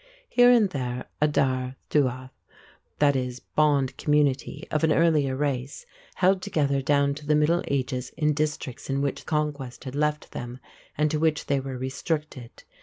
[0.29, 2.31] Here and there a daer tuath
[3.39, 5.85] = "bond community", of an earlier race
[6.15, 10.57] held together down to the Middle Ages in districts in which conquest had left them
[10.97, 12.63] and to which they were restricted.